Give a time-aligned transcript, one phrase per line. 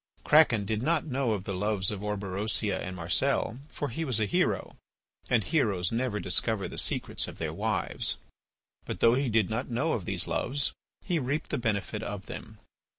[0.23, 4.25] Kraken did not know of the loves of Orberosia and Marcel, for he was a
[4.25, 4.75] hero,
[5.29, 8.17] and heroes never discover the secrets of their wives.
[8.85, 10.73] But though he did not know of these loves,
[11.05, 12.57] he reaped the benefit of them.